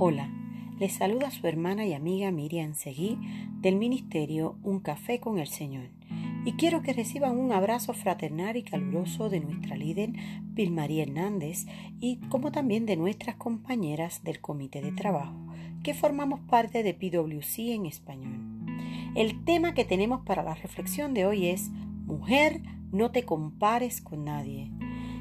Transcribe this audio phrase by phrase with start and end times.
[0.00, 0.30] Hola,
[0.78, 3.18] les saluda su hermana y amiga Miriam Seguí
[3.60, 5.88] del ministerio Un Café con el Señor.
[6.44, 10.10] Y quiero que reciban un abrazo fraternal y caluroso de nuestra líder
[10.52, 11.66] Vilmaría Hernández
[11.98, 15.34] y como también de nuestras compañeras del comité de trabajo,
[15.82, 18.38] que formamos parte de PwC en español.
[19.16, 21.70] El tema que tenemos para la reflexión de hoy es
[22.06, 22.62] Mujer,
[22.92, 24.70] no te compares con nadie.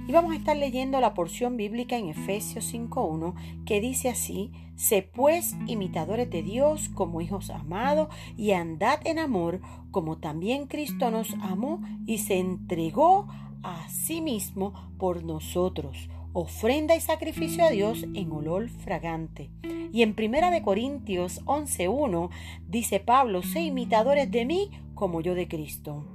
[0.08, 3.34] Y vamos a estar leyendo la porción bíblica en Efesios 5.1
[3.66, 9.60] que dice así, Sé pues imitadores de Dios como hijos amados y andad en amor
[9.89, 13.28] como también Cristo nos amó y se entregó
[13.64, 19.50] a sí mismo por nosotros, ofrenda y sacrificio a Dios en olor fragante.
[19.92, 22.30] Y en Primera de Corintios 11.1
[22.68, 26.05] dice Pablo, sé imitadores de mí como yo de Cristo.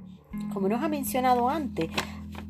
[0.53, 1.89] Como nos ha mencionado antes,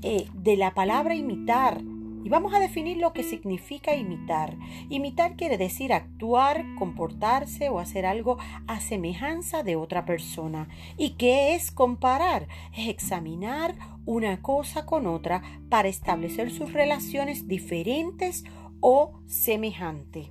[0.01, 1.81] eh, de la palabra imitar.
[2.23, 4.55] Y vamos a definir lo que significa imitar.
[4.89, 10.69] Imitar quiere decir actuar, comportarse o hacer algo a semejanza de otra persona.
[10.97, 12.47] ¿Y qué es comparar?
[12.77, 18.45] Es examinar una cosa con otra para establecer sus relaciones diferentes
[18.79, 20.29] o semejantes.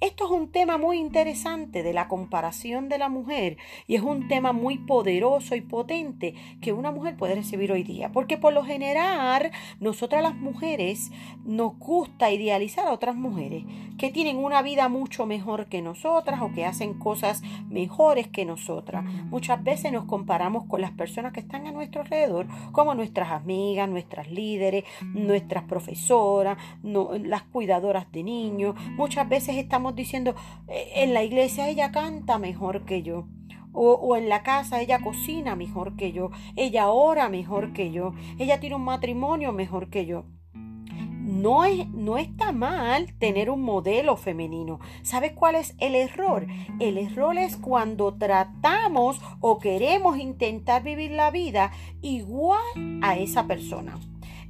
[0.00, 4.28] Esto es un tema muy interesante de la comparación de la mujer y es un
[4.28, 8.10] tema muy poderoso y potente que una mujer puede recibir hoy día.
[8.10, 11.10] Porque por lo general, nosotras las mujeres
[11.44, 13.64] nos gusta idealizar a otras mujeres
[13.98, 19.04] que tienen una vida mucho mejor que nosotras o que hacen cosas mejores que nosotras.
[19.04, 23.86] Muchas veces nos comparamos con las personas que están a nuestro alrededor, como nuestras amigas,
[23.86, 28.74] nuestras líderes, nuestras profesoras, las cuidadoras de niños.
[28.96, 30.34] Muchas veces estamos diciendo,
[30.68, 33.26] eh, en la iglesia ella canta mejor que yo.
[33.72, 38.14] O, o, en la casa ella cocina mejor que yo, ella ora mejor que yo,
[38.38, 40.24] ella tiene un matrimonio mejor que yo.
[41.30, 44.80] No, es, no está mal tener un modelo femenino.
[45.02, 46.46] ¿Sabes cuál es el error?
[46.80, 51.70] El error es cuando tratamos o queremos intentar vivir la vida
[52.02, 52.58] igual
[53.02, 54.00] a esa persona.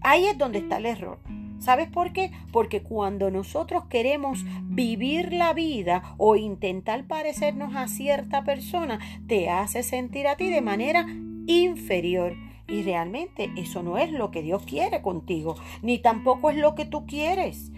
[0.00, 1.18] Ahí es donde está el error.
[1.60, 2.32] ¿Sabes por qué?
[2.52, 8.98] Porque cuando nosotros queremos vivir la vida o intentar parecernos a cierta persona,
[9.28, 11.06] te hace sentir a ti de manera
[11.46, 12.34] inferior.
[12.66, 16.86] Y realmente eso no es lo que Dios quiere contigo, ni tampoco es lo que
[16.86, 17.70] tú quieres.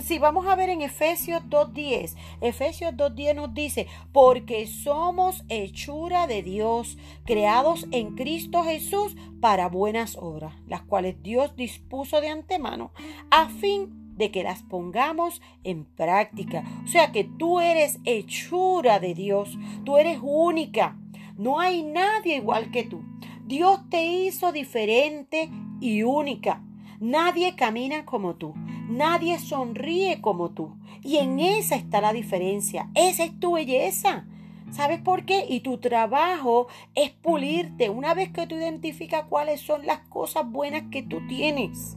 [0.00, 6.42] Si vamos a ver en Efesios 2.10, Efesios 2.10 nos dice, porque somos hechura de
[6.42, 12.92] Dios, creados en Cristo Jesús para buenas obras, las cuales Dios dispuso de antemano,
[13.30, 16.62] a fin de que las pongamos en práctica.
[16.84, 20.96] O sea que tú eres hechura de Dios, tú eres única,
[21.36, 23.02] no hay nadie igual que tú.
[23.44, 26.62] Dios te hizo diferente y única.
[27.00, 28.54] Nadie camina como tú.
[28.90, 30.74] Nadie sonríe como tú.
[31.04, 32.90] Y en esa está la diferencia.
[32.96, 34.24] Esa es tu belleza.
[34.72, 35.46] ¿Sabes por qué?
[35.48, 40.82] Y tu trabajo es pulirte una vez que tú identificas cuáles son las cosas buenas
[40.90, 41.96] que tú tienes.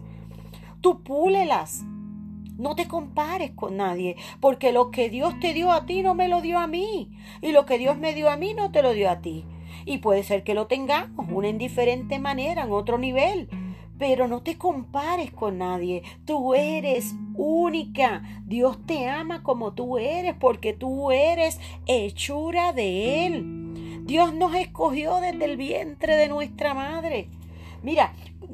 [0.81, 1.83] Tú púlelas.
[2.59, 6.27] No te compares con nadie, porque lo que Dios te dio a ti no me
[6.27, 7.09] lo dio a mí.
[7.41, 9.45] Y lo que Dios me dio a mí no te lo dio a ti.
[9.85, 13.49] Y puede ser que lo tengamos, una en diferente manera, en otro nivel
[14.05, 16.03] pero no te compares con nadie.
[16.25, 18.21] Tú eres única.
[18.45, 24.01] Dios te ama como tú eres porque tú eres hechura de Él.
[24.03, 27.29] Dios nos escogió desde el vientre de nuestra madre.
[27.81, 28.11] Mira,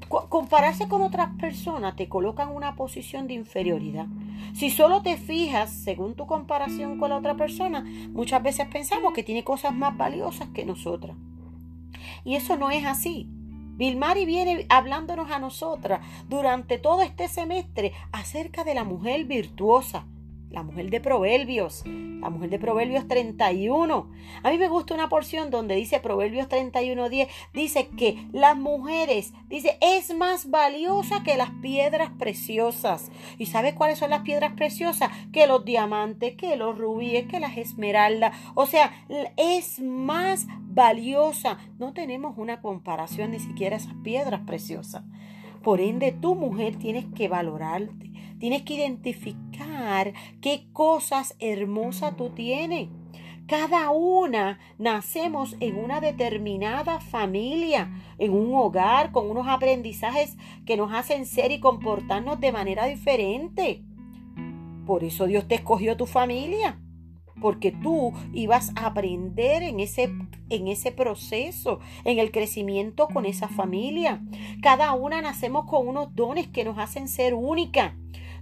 [0.07, 4.05] compararse con otras personas te coloca en una posición de inferioridad.
[4.53, 9.23] Si solo te fijas según tu comparación con la otra persona, muchas veces pensamos que
[9.23, 11.17] tiene cosas más valiosas que nosotras.
[12.23, 13.27] Y eso no es así.
[13.79, 20.05] Vilmari viene hablándonos a nosotras durante todo este semestre acerca de la mujer virtuosa,
[20.51, 24.09] la mujer de Proverbios, la mujer de Proverbios 31.
[24.43, 29.77] A mí me gusta una porción donde dice Proverbios 31.10, dice que las mujeres, dice,
[29.81, 33.11] es más valiosa que las piedras preciosas.
[33.37, 35.11] ¿Y sabe cuáles son las piedras preciosas?
[35.31, 38.35] Que los diamantes, que los rubíes, que las esmeraldas.
[38.55, 38.91] O sea,
[39.37, 41.59] es más valiosa.
[41.77, 45.03] No tenemos una comparación ni siquiera esas piedras preciosas.
[45.61, 49.48] Por ende, tu mujer tienes que valorarte, tienes que identificar
[50.41, 52.89] qué cosas hermosas tú tienes.
[53.47, 60.93] Cada una nacemos en una determinada familia, en un hogar, con unos aprendizajes que nos
[60.93, 63.83] hacen ser y comportarnos de manera diferente.
[64.85, 66.79] Por eso Dios te escogió tu familia
[67.39, 70.11] porque tú ibas a aprender en ese,
[70.49, 74.21] en ese proceso, en el crecimiento con esa familia.
[74.61, 77.95] Cada una nacemos con unos dones que nos hacen ser única.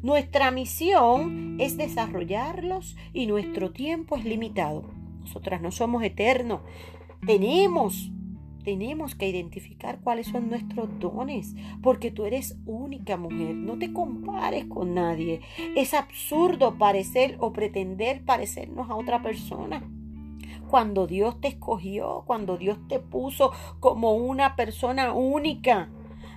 [0.08, 4.86] Nuestra misión es desarrollarlos y nuestro tiempo es limitado.
[5.20, 6.62] Nosotras no somos eternos.
[7.26, 8.10] Tenemos
[8.64, 14.64] tenemos que identificar cuáles son nuestros dones, porque tú eres única mujer, no te compares
[14.66, 15.42] con nadie.
[15.76, 19.84] Es absurdo parecer o pretender parecernos a otra persona.
[20.70, 23.52] Cuando Dios te escogió, cuando Dios te puso
[23.82, 25.90] como una persona única,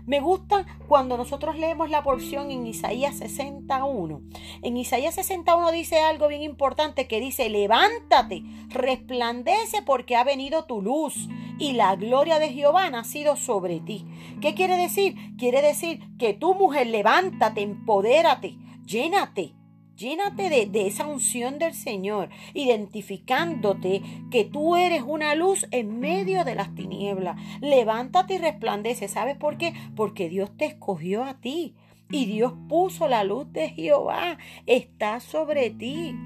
[0.07, 4.21] me gusta cuando nosotros leemos la porción en Isaías 61.
[4.63, 10.83] En Isaías 61 dice algo bien importante que dice, levántate, resplandece porque ha venido tu
[10.83, 14.07] luz y la gloria de Jehová ha nacido sobre ti.
[14.41, 15.15] ¿Qué quiere decir?
[15.37, 18.57] Quiere decir que tu mujer levántate, empodérate,
[18.87, 19.55] llénate
[20.01, 24.01] Llénate de, esa unción del Señor, identificándote
[24.31, 27.39] que tú eres una luz en medio de las tinieblas.
[27.61, 29.09] Levántate y resplandece.
[29.09, 29.75] ¿Sabes por qué?
[29.95, 31.75] Porque Dios te escogió a ti
[32.09, 34.39] y Dios puso la luz de Jehová.
[34.65, 36.17] Está sobre ti.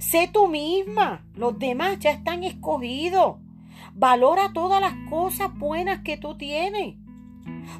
[0.00, 1.24] Sé tú misma.
[1.36, 3.36] Los demás ya están escogidos.
[3.94, 6.96] Valora todas las cosas buenas que tú tienes.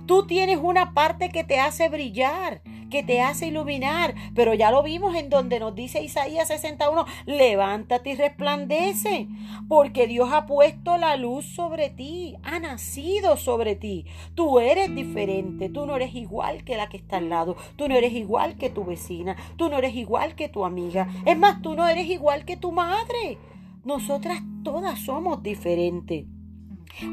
[0.06, 2.62] Tú tienes una parte que te hace brillar
[2.92, 4.14] que te hace iluminar.
[4.36, 9.26] Pero ya lo vimos en donde nos dice Isaías 61, levántate y resplandece,
[9.66, 14.04] porque Dios ha puesto la luz sobre ti, ha nacido sobre ti.
[14.34, 17.96] Tú eres diferente, tú no eres igual que la que está al lado, tú no
[17.96, 21.08] eres igual que tu vecina, tú no eres igual que tu amiga.
[21.24, 23.38] Es más, tú no eres igual que tu madre.
[23.84, 26.26] Nosotras todas somos diferentes.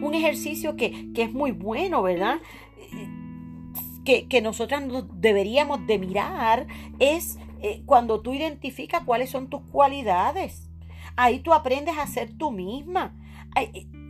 [0.02, 2.40] Un ejercicio que, que es muy bueno, ¿verdad?
[4.04, 4.84] que, que nosotras
[5.14, 6.68] deberíamos de mirar
[7.00, 10.70] es eh, cuando tú identificas cuáles son tus cualidades.
[11.16, 13.16] Ahí tú aprendes a ser tú misma.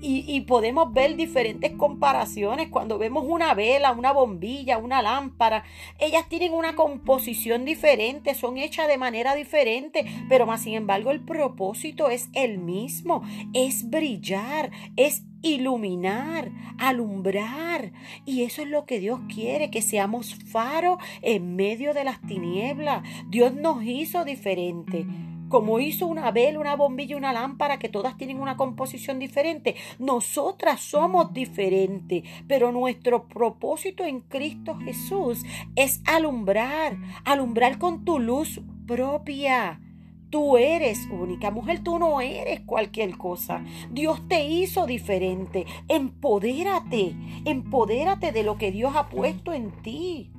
[0.01, 5.63] Y, y, podemos ver diferentes comparaciones cuando vemos una vela, una bombilla, una lámpara.
[5.97, 11.21] Ellas tienen una composición diferente, son hechas de manera diferente, pero más sin embargo el
[11.21, 13.23] propósito es el mismo,
[13.53, 17.91] es brillar, es iluminar, alumbrar.
[18.25, 23.03] Y eso es lo que Dios quiere, que seamos faro en medio de las tinieblas.
[23.27, 25.05] Dios nos hizo diferente.
[25.49, 30.79] Como hizo una vela, una bombilla una lámpara que todas tienen una composición diferente, nosotras
[30.79, 35.43] somos diferentes, pero nuestro propósito en Cristo Jesús
[35.75, 39.79] es alumbrar, alumbrar con tu luz propia
[40.29, 43.63] Tú eres única, mujer, tú no eres cualquier cosa.
[43.89, 45.65] Dios te hizo diferente.
[45.87, 47.15] Empodérate,
[47.45, 50.31] empodérate de lo que Dios ha puesto en ti.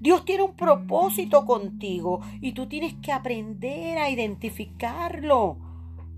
[0.00, 5.67] Dios tiene un propósito contigo y tú tienes que aprender a identificarlo.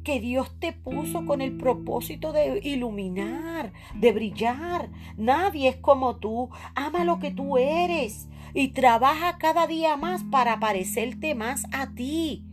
[0.05, 4.91] Que Dios te puso con el propósito de iluminar, de brillar.
[5.17, 6.50] Nadie es como tú.
[6.75, 12.44] Ama lo que tú eres y trabaja cada día más para parecerte más a ti.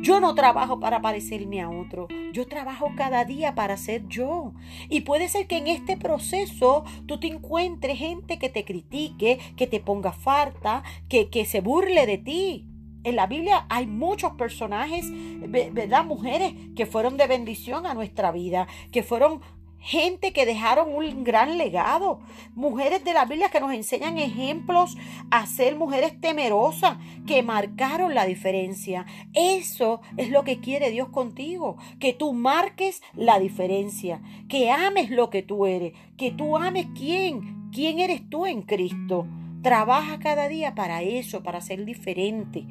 [0.00, 4.54] Yo no trabajo para parecerme a otro, yo trabajo cada día para ser yo.
[4.88, 9.66] Y puede ser que en este proceso tú te encuentres gente que te critique, que
[9.66, 12.66] te ponga falta, que, que se burle de ti.
[13.06, 16.04] En la Biblia hay muchos personajes, ¿verdad?
[16.04, 19.42] Mujeres que fueron de bendición a nuestra vida, que fueron
[19.78, 22.18] gente que dejaron un gran legado,
[22.56, 24.96] mujeres de la Biblia que nos enseñan ejemplos
[25.30, 26.98] a ser mujeres temerosas,
[27.28, 29.06] que marcaron la diferencia.
[29.34, 35.30] Eso es lo que quiere Dios contigo, que tú marques la diferencia, que ames lo
[35.30, 39.28] que tú eres, que tú ames quién, quién eres tú en Cristo.
[39.62, 42.66] Trabaja cada día para eso, para ser diferente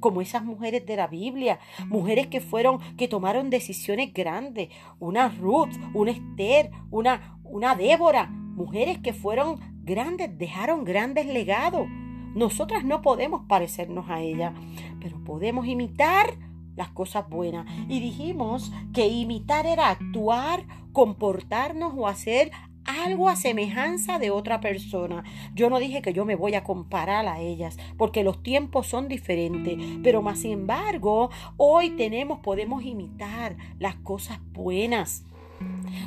[0.00, 5.74] como esas mujeres de la Biblia, mujeres que fueron, que tomaron decisiones grandes, una Ruth,
[5.94, 11.86] una Esther, una, una Débora, mujeres que fueron grandes, dejaron grandes legados.
[12.34, 14.52] Nosotras no podemos parecernos a ella,
[15.00, 16.34] pero podemos imitar
[16.76, 17.66] las cosas buenas.
[17.88, 22.50] Y dijimos que imitar era actuar, comportarnos o hacer
[22.96, 25.24] algo a semejanza de otra persona.
[25.54, 29.08] Yo no dije que yo me voy a comparar a ellas, porque los tiempos son
[29.08, 35.24] diferentes, pero más sin embargo, hoy tenemos, podemos imitar las cosas buenas.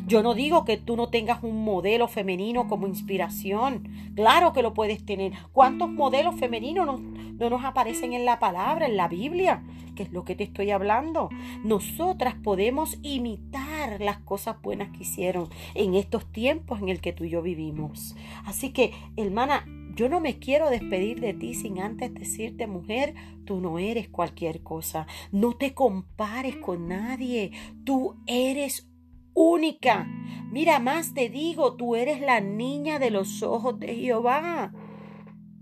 [0.06, 3.88] Yo no digo que tú no tengas un modelo femenino como inspiración.
[4.16, 5.34] Claro que lo puedes tener.
[5.52, 9.64] ¿Cuántos modelos femeninos no, no, nos aparecen en la palabra, en la Biblia?
[9.96, 11.30] Que es lo que te estoy hablando.
[11.64, 17.26] Nosotras podemos imitar las cosas buenas que hicieron en estos tiempos en el que tú
[17.26, 18.16] y yo vivimos.
[18.46, 19.66] Así que, hermana,
[19.96, 23.16] yo no me quiero despedir de ti sin antes decirte, mujer,
[23.46, 25.08] tú no eres cualquier cosa.
[25.32, 27.52] No te compares con nadie.
[27.84, 28.88] Tú eres
[29.34, 30.08] única.
[30.52, 34.72] Mira, más te digo, tú eres la niña de los ojos de Jehová.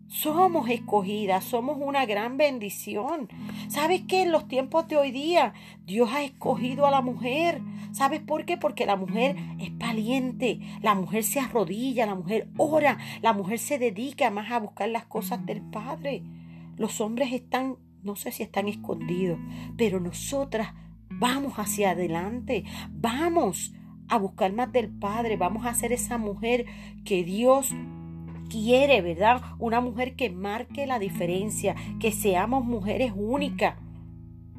[0.07, 3.27] Somos escogidas, somos una gran bendición.
[3.67, 4.21] ¿Sabes qué?
[4.21, 5.53] En los tiempos de hoy día,
[5.86, 7.62] Dios ha escogido a la mujer.
[7.91, 8.55] ¿Sabes por qué?
[8.55, 13.77] Porque la mujer es valiente, la mujer se arrodilla, la mujer ora, la mujer se
[13.79, 16.24] dedica más a buscar las cosas del Padre.
[16.77, 19.39] Los hombres están, no sé si están escondidos,
[19.75, 20.74] pero nosotras
[21.19, 23.74] vamos hacia adelante, vamos
[24.07, 26.65] a buscar más del Padre, vamos a ser esa mujer
[27.03, 27.74] que Dios
[28.50, 29.41] quiere, ¿verdad?
[29.59, 33.75] Una mujer que marque la diferencia, que seamos mujeres únicas,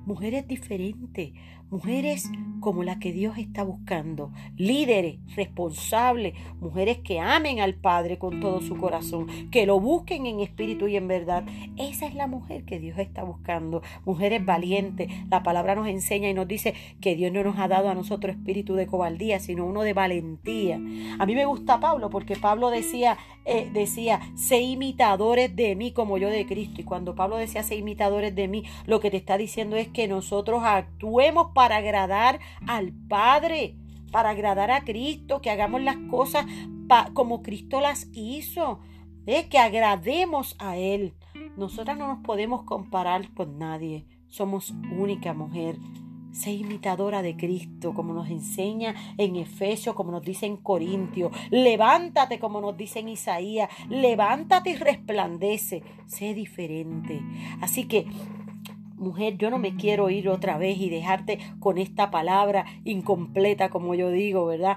[0.05, 1.33] mujeres diferentes,
[1.71, 2.31] mujeres
[2.69, 8.61] como la que Dios está buscando, líderes, responsables, mujeres que amen al Padre con todo
[8.61, 11.47] su corazón, que lo busquen en espíritu y en verdad.
[11.79, 15.11] Esa es la mujer que Dios está buscando, mujeres valientes.
[15.31, 18.37] La palabra nos enseña y nos dice que Dios no nos ha dado a nosotros
[18.37, 20.79] espíritu de cobardía, sino uno de valentía.
[21.19, 26.19] A mí me gusta Pablo porque Pablo decía, eh, decía, sé imitadores de mí como
[26.19, 26.83] yo de Cristo.
[26.83, 30.07] Y cuando Pablo decía, sé imitadores de mí, lo que te está diciendo es que
[30.07, 33.77] nosotros actuemos para agradar al Padre,
[34.11, 36.47] para agradar a Cristo, que hagamos las cosas
[37.13, 38.81] como Cristo las hizo,
[39.27, 41.15] que agrademos a Él.
[41.57, 45.77] Nosotras no nos podemos comparar con nadie, somos única mujer.
[46.31, 51.33] Sé imitadora de Cristo, como nos enseña en Efesios, como nos dice en Corintios.
[51.51, 53.69] Levántate, como nos dice en Isaías.
[53.89, 55.83] Levántate y resplandece.
[56.07, 57.23] Sé diferente.
[57.61, 58.07] Así que
[58.99, 63.95] mujer, yo no me quiero ir otra vez y dejarte con esta palabra incompleta, como
[63.95, 64.77] yo digo, ¿verdad?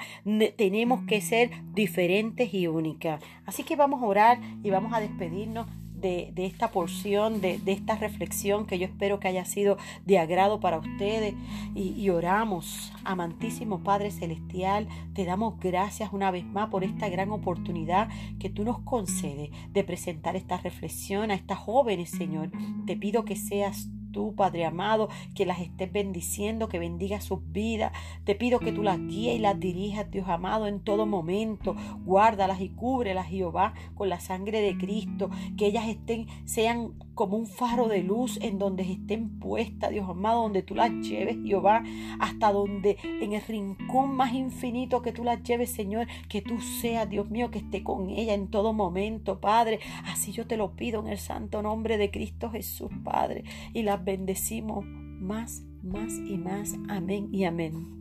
[0.57, 3.21] tenemos que ser diferentes y únicas.
[3.45, 5.67] Así que vamos a orar y vamos a despedirnos
[6.01, 10.79] de, esta porción, de, esta reflexión que yo espero que haya sido de agrado para
[10.79, 11.35] ustedes.
[11.75, 17.31] Y, y, oramos, amantísimo Padre Celestial, te damos gracias una vez más por esta gran
[17.31, 18.09] oportunidad
[18.39, 22.51] que tú nos concedes de presentar esta reflexión a estas jóvenes, Señor.
[22.85, 27.91] Te pido que seas tú, Padre amado, que las estés bendiciendo, que bendiga sus vidas.
[28.23, 31.75] Te pido que tú las guíes y las dirijas, Dios amado, en todo momento.
[32.05, 35.29] Guárdalas y cúbrelas, Jehová, con la sangre de Cristo.
[35.57, 40.41] Que ellas estén, sean como un faro de luz en donde estén puestas, Dios amado,
[40.41, 41.83] donde tú las lleves, Jehová,
[42.19, 47.07] hasta donde en el rincón más infinito que tú las lleves, Señor, que tú seas,
[47.07, 49.81] Dios mío, que esté con ella en todo momento, Padre.
[50.05, 53.43] Así yo te lo pido en el santo nombre de Cristo Jesús, Padre.
[53.71, 56.73] Y las bendecimos más, más y más.
[56.89, 58.00] Amén y amén.